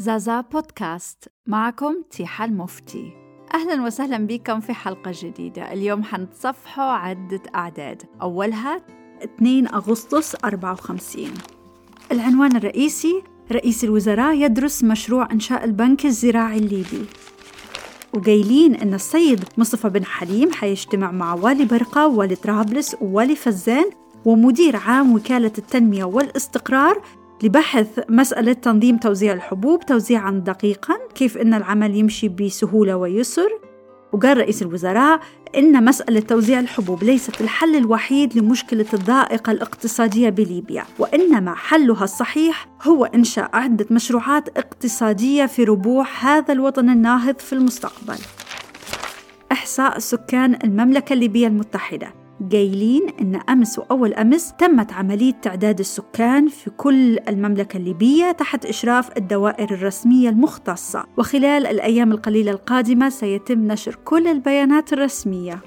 [0.00, 1.28] زازا بودكاست.
[1.46, 3.12] معكم تيحة المفتي.
[3.54, 5.72] أهلا وسهلا بكم في حلقة جديدة.
[5.72, 8.02] اليوم حنتصفحوا عدة أعداد.
[8.22, 8.82] أولها
[9.22, 11.28] 2 أغسطس 54
[12.12, 17.06] العنوان الرئيسي رئيس الوزراء يدرس مشروع إنشاء البنك الزراعي الليبي.
[18.12, 23.90] وقايلين إن السيد مصطفى بن حليم حيجتمع مع والي برقة ووالي طرابلس ووالي فزان
[24.24, 27.02] ومدير عام وكالة التنمية والاستقرار
[27.42, 33.50] لبحث مسألة تنظيم توزيع الحبوب توزيعا دقيقا كيف أن العمل يمشي بسهولة ويسر.
[34.12, 35.20] وقال رئيس الوزراء
[35.56, 43.04] إن مسألة توزيع الحبوب ليست الحل الوحيد لمشكلة الضائقة الاقتصادية بليبيا وإنما حلها الصحيح هو
[43.04, 48.18] إنشاء عدة مشروعات اقتصادية في ربوع هذا الوطن الناهض في المستقبل.
[49.52, 52.19] إحصاء سكان المملكة الليبية المتحدة.
[52.52, 59.16] قايلين إن أمس وأول أمس تمت عملية تعداد السكان في كل المملكة الليبية تحت إشراف
[59.16, 61.04] الدوائر الرسمية المختصة.
[61.18, 65.60] وخلال الأيام القليلة القادمة سيتم نشر كل البيانات الرسمية.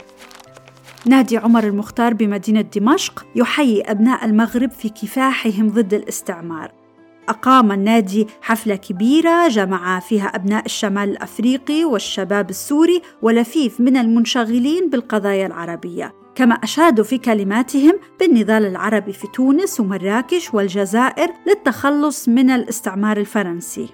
[1.06, 6.83] نادي عمر المختار بمدينة دمشق يحيي أبناء المغرب في كفاحهم ضد الاستعمار.
[7.30, 15.48] أقام النادي حفلة كبيرة جمع فيها أبناء الشمال الأفريقي والشباب السوري ولفيف من المنشغلين بالقضايا
[15.48, 16.14] العربية.
[16.36, 23.90] كما أشادوا في كلماتهم بالنضال العربي في تونس ومراكش والجزائر للتخلص من الاستعمار الفرنسي.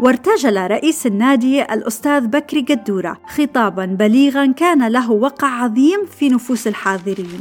[0.00, 7.40] وارتجل رئيس النادي الأستاذ بكري قدورة خطابا بليغا كان له وقع عظيم في نفوس الحاضرين.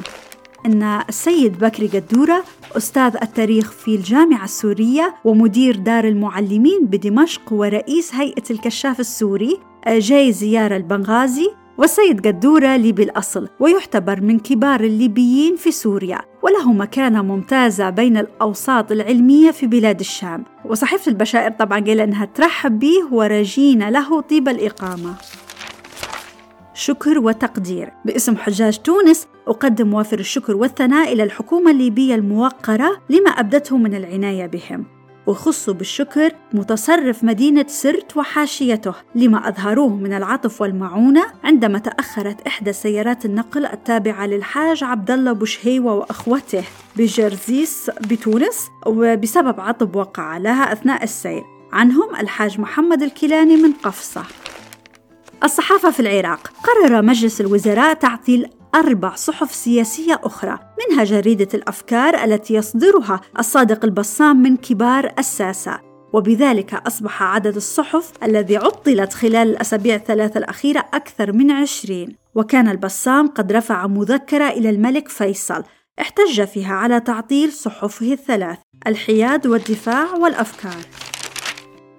[0.65, 2.43] أن السيد بكري قدورة
[2.77, 10.77] أستاذ التاريخ في الجامعة السورية ومدير دار المعلمين بدمشق ورئيس هيئة الكشاف السوري جاي زيارة
[10.77, 18.17] البنغازي والسيد قدورة ليبي الأصل ويعتبر من كبار الليبيين في سوريا وله مكانة ممتازة بين
[18.17, 20.43] الأوساط العلمية في بلاد الشام.
[20.65, 25.15] وصحيفة البشائر طبعا قال أنها ترحب به ورجين له طيب الإقامة.
[26.75, 27.93] شكر وتقدير.
[28.05, 34.45] باسم حجاج تونس أقدم وافر الشكر والثناء إلى الحكومة الليبية الموقرة لما أبدته من العناية
[34.45, 34.85] بهم.
[35.27, 43.25] وخصوا بالشكر متصرف مدينة سرت وحاشيته لما أظهروه من العطف والمعونة عندما تأخرت إحدى سيارات
[43.25, 46.63] النقل التابعة للحاج عبد الله بوشهيوة وأخوته
[46.97, 51.43] بجرزيس بتونس وبسبب عطب وقع لها أثناء السير.
[51.73, 54.23] عنهم الحاج محمد الكيلاني من قفصة.
[55.43, 62.53] الصحافة في العراق قرر مجلس الوزراء تعطيل أربع صحف سياسية أخرى منها جريدة الأفكار التي
[62.53, 65.79] يصدرها الصادق البسام من كبار الساسة.
[66.13, 72.15] وبذلك أصبح عدد الصحف الذي عطلت خلال الأسابيع الثلاثة الأخيرة أكثر من عشرين.
[72.35, 75.63] وكان البسام قد رفع مذكرة إلى الملك فيصل
[76.01, 78.57] احتج فيها على تعطيل صحفه الثلاث
[78.87, 80.81] الحياد والدفاع والأفكار.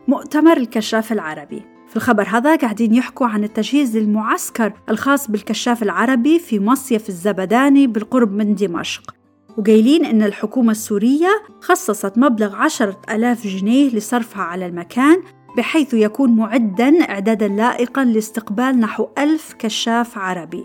[0.08, 1.75] مؤتمر الكشاف العربي.
[1.96, 8.32] في الخبر هذا قاعدين يحكوا عن التجهيز للمعسكر الخاص بالكشاف العربي في مصيف الزبداني بالقرب
[8.32, 9.14] من دمشق.
[9.58, 15.22] وقايلين إن الحكومة السورية خصصت مبلغ عشرة ألاف جنيه لصرفها على المكان
[15.56, 20.64] بحيث يكون معدا إعدادا لائقا لاستقبال نحو ألف كشاف عربي.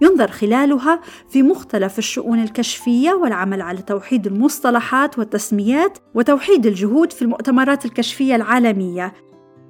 [0.00, 7.84] ينظر خلالها في مختلف الشؤون الكشفية والعمل على توحيد المصطلحات والتسميات وتوحيد الجهود في المؤتمرات
[7.84, 9.12] الكشفية العالمية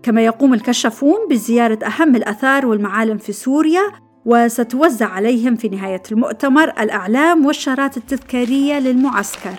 [0.03, 3.83] كما يقوم الكشافون بزيارة أهم الآثار والمعالم في سوريا
[4.25, 9.55] وستوزع عليهم في نهاية المؤتمر الأعلام والشارات التذكارية للمعسكر.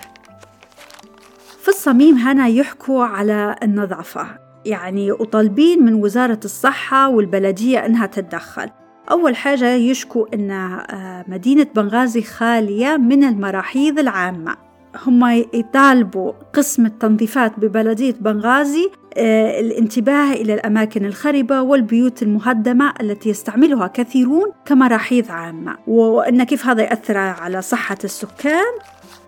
[1.62, 4.26] في الصميم هنا يحكوا على النظافة.
[4.64, 8.70] يعني وطالبين من وزارة الصحة والبلدية أنها تتدخل.
[9.10, 14.69] أول حاجة يشكوا أن آه، مدينة بنغازي خالية من المراحيض العامة.
[15.06, 23.86] هم يطالبوا قسم التنظيفات ببلدية بنغازي آه، الانتباه إلى الأماكن الخربة والبيوت المهدمة التي يستعملها
[23.86, 25.76] كثيرون كمراحيض عامة.
[25.86, 28.72] وأن كيف هذا يأثر على صحة السكان؟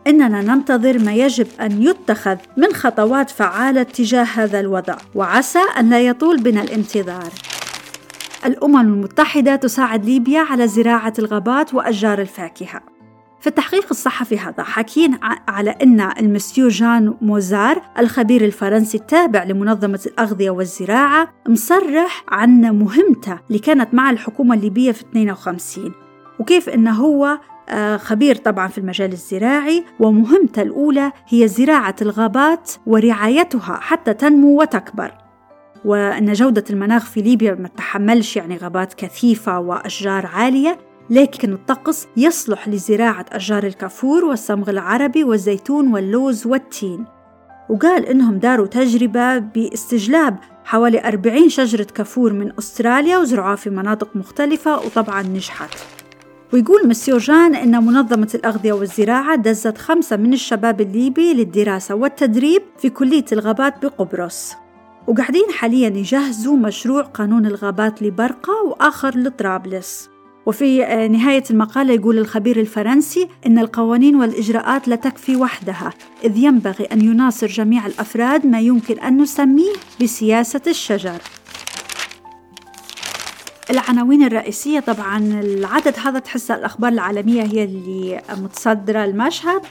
[0.06, 4.96] إننا ننتظر ما يجب أن يتخذ من خطوات فعالة تجاه هذا الوضع.
[5.14, 7.32] وعسى أن لا يطول بنا الانتظار.
[8.46, 12.80] الأمم المتحدة تساعد ليبيا على زراعة الغابات وأشجار الفاكهة.
[13.42, 15.18] في التحقيق الصحفي هذا حاكين
[15.48, 23.58] على أن المسيو جان موزار الخبير الفرنسي التابع لمنظمة الأغذية والزراعة مصرح عن مهمته اللي
[23.58, 25.92] كانت مع الحكومة الليبية في 52
[26.38, 33.78] وكيف أنه هو آه، خبير طبعا في المجال الزراعي ومهمته الأولى هي زراعة الغابات ورعايتها
[33.80, 35.14] حتى تنمو وتكبر.
[35.84, 40.91] وأن جودة المناخ في ليبيا ما تحملش يعني غابات كثيفة وأشجار عالية.
[41.12, 47.04] لكن الطقس يصلح لزراعة أشجار الكافور والصمغ العربي والزيتون واللوز والتين.
[47.68, 54.76] وقال إنهم داروا تجربة باستجلاب حوالي 40 شجرة كافور من أستراليا وزرعوها في مناطق مختلفة
[54.76, 55.70] وطبعا نجحت.
[56.52, 62.90] ويقول مسيو جان أن منظمة الأغذية والزراعة دزت خمسة من الشباب الليبي للدراسة والتدريب في
[62.90, 64.54] كلية الغابات بقبرص.
[65.06, 70.11] وقاعدين حاليا يجهزوا مشروع قانون الغابات لبرقة وآخر لطرابلس.
[70.46, 75.92] وفي آه، نهاية المقالة يقول الخبير الفرنسي إن القوانين والإجراءات لا تكفي وحدها
[76.24, 79.72] إذ ينبغي أن يناصر جميع الأفراد ما يمكن أن نسميه
[80.02, 81.18] بسياسة الشجر.
[83.70, 89.62] العناوين الرئيسية طبعا العدد هذا تحس الأخبار العالمية هي اللي متصدرة المشهد.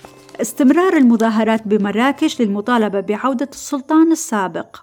[0.41, 4.77] استمرار المظاهرات بمراكش للمطالبة بعودة السلطان السابق.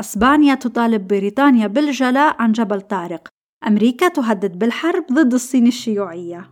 [0.00, 3.35] أسبانيا تطالب بريطانيا بالجلاء عن جبل طارق.
[3.66, 6.50] أمريكا تهدد بالحرب ضد الصين الشيوعية.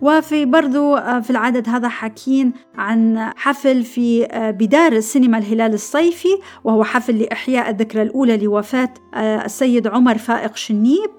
[0.00, 6.38] وفي برضو آه، في العدد هذا حكين عن حفل في آه، بدار السينما الهلال الصيفي
[6.64, 11.10] وهو حفل لإحياء الذكرى الأولى لوفاة آه، السيد عمر فائق شنيب.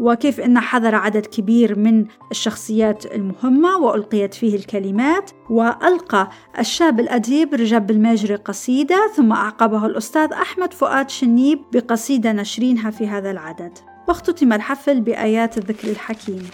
[0.00, 6.28] وكيف أن حضر عدد كبير من الشخصيات المهمة وألقيت فيه الكلمات وألقى
[6.58, 13.30] الشاب الأديب رجب الماجري قصيدة ثم أعقبه الأستاذ أحمد فؤاد شنيب بقصيدة نشرينها في هذا
[13.30, 13.78] العدد.
[14.08, 16.50] واختتم الحفل بآيات الذكر الحكيم.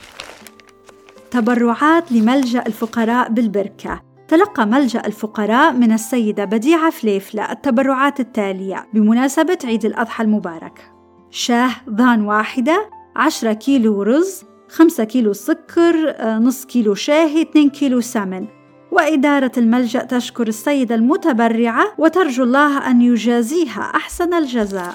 [1.31, 4.01] تبرعات لملجأ الفقراء بالبركة.
[4.29, 10.91] تلقى ملجأ الفقراء من السيدة بديعة فليفلة التبرعات التالية بمناسبة عيد الأضحى المبارك.
[11.31, 18.47] شاه ضان واحدة عشرة كيلو رز خمسة كيلو سكر نص كيلو شاهي 2 كيلو سمن.
[18.91, 24.95] وإدارة الملجأ تشكر السيدة المتبرعة وترجو الله أن يجازيها أحسن الجزاء.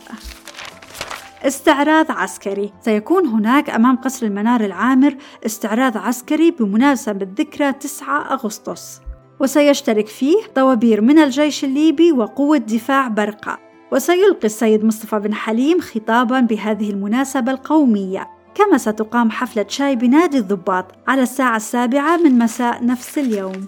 [1.43, 2.73] استعراض عسكري.
[2.81, 5.15] سيكون هناك أمام قصر المنار العامر
[5.45, 9.01] استعراض عسكري بمناسبة ذكرى 9 أغسطس.
[9.39, 13.68] وسيشترك فيه طوابير من الجيش الليبي وقوة دفاع برقة.
[13.91, 20.85] وسيلقي السيد مصطفى بن حليم خطابا بهذه المناسبة القومية كما ستقام حفلة شاي بنادي الضباط
[21.07, 23.65] على الساعة السابعة من مساء نفس اليوم.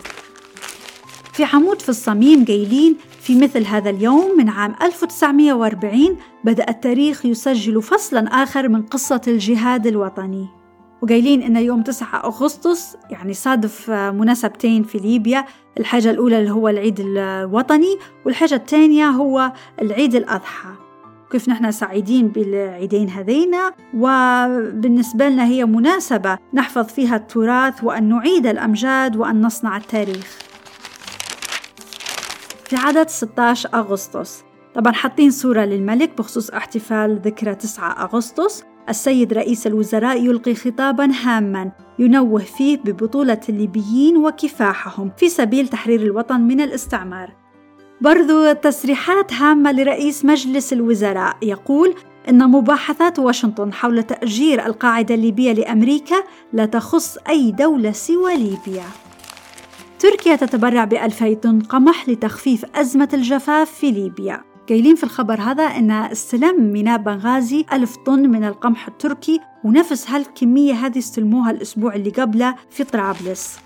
[1.34, 7.82] في عمود في الصميم قايلين في مثل هذا اليوم من عام 1940 بدأ التاريخ يسجل
[7.82, 10.61] فصلا آخر من قصة الجهاد الوطني.
[11.02, 15.46] وقايلين إن يوم 9 أغسطس يعني صادف مناسبتين في ليبيا.
[15.80, 19.52] الحاجة الأولى اللي هو العيد الوطني والحاجة الثانية هو
[19.82, 20.70] العيد الأضحى.
[21.32, 29.16] كيف نحن سعيدين بالعيدين هذينا؟ وبالنسبة لنا هي مناسبة نحفظ فيها التراث وأن نعيد الأمجاد
[29.16, 30.38] وأن نصنع التاريخ.
[32.66, 34.44] في عدد 16 أغسطس.
[34.76, 38.64] طبعا حاطين صورة للملك بخصوص احتفال ذكرى 9 أغسطس.
[38.90, 46.42] السيد رئيس الوزراء يلقي خطابا هاما ينوه فيه ببطولة الليبيين وكفاحهم في سبيل تحرير الوطن
[46.42, 47.36] من الاستعمار.
[48.02, 51.96] برضو تصريحات هامة لرئيس مجلس الوزراء يقول
[52.30, 56.16] إن مباحثات واشنطن حول تأجير القاعدة الليبية لأمريكا
[56.54, 58.86] لا تخص أي دولة سوى ليبيا.
[60.00, 64.51] تركيا تتبرع بألفي طن قمح لتخفيف أزمة الجفاف في ليبيا.
[64.70, 70.74] قايلين في الخبر هذا أن استلم ميناء بنغازي ألف طن من القمح التركي ونفس هالكمية
[70.74, 73.60] هذه استلموها الأسبوع اللي قبله في طرابلس.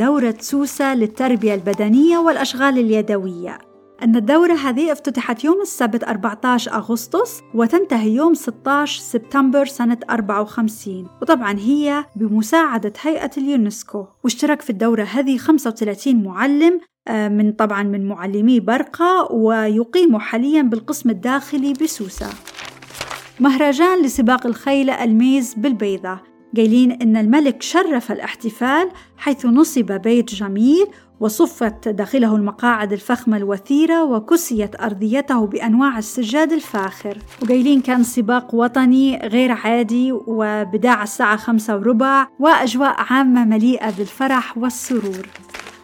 [0.00, 3.58] دورة سوسة للتربية البدنية والأشغال اليدوية.
[4.02, 11.58] أن الدورة هذه افتتحت يوم السبت 14 أغسطس وتنتهي يوم 16 سبتمبر سنة 54 وطبعا
[11.58, 14.06] هي بمساعدة هيئة اليونسكو.
[14.24, 21.72] واشترك في الدورة هذه 35 معلم من طبعا من معلمي برقة ويقيم حاليا بالقسم الداخلي
[21.72, 22.28] بسوسة.
[23.40, 26.18] مهرجان لسباق الخيل الميز بالبيضة.
[26.56, 30.86] قايلين إن الملك شرف الاحتفال حيث نصب بيت جميل
[31.20, 37.18] وصفت داخله المقاعد الفخمة الوثيرة وكسيت أرضيته بأنواع السجاد الفاخر.
[37.42, 45.26] وقايلين كان سباق وطني غير عادي وبداع الساعة خمسة وربع وأجواء عامة مليئة بالفرح والسرور.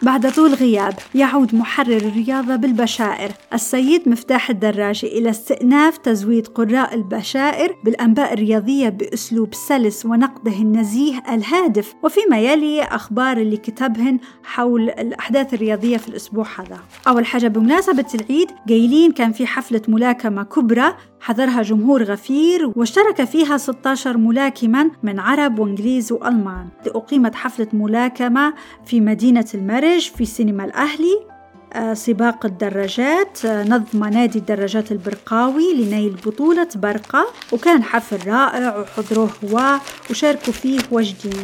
[0.03, 3.33] بعد طول غياب يعود محرر الرياضة بالبشائر.
[3.53, 11.95] السيد مفتاح الدراجي إلى استئناف تزويد قراء البشائر بالأنباء الرياضية بأسلوب سلس ونقده النزيه الهادف
[12.03, 16.79] وفيما يلي أخبار اللي كتبهن حول الأحداث الرياضية في الأسبوع هذا.
[17.09, 23.57] أول حاجة بمناسبة العيد قايلين كان في حفلة ملاكمة كبرى حضرها جمهور غفير واشترك فيها
[23.57, 26.69] 16 ملاكما من عرب وإنجليز وألمان.
[26.87, 28.55] اقيمت حفلة ملاكمة
[28.87, 31.33] في مدينة المرج في سينما الأهلي
[31.73, 39.31] آه، سباق الدراجات آه، نظم نادي الدراجات البرقاوي لنيل بطولة برقة وكان حفل رائع وحضروه
[39.45, 39.81] هواة
[40.11, 41.43] وشاركوا فيه وجدين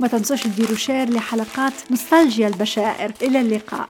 [0.00, 3.12] ما تنسوش تديروا شير لحلقات نوستالجيا البشائر.
[3.22, 3.88] إلى اللقاء.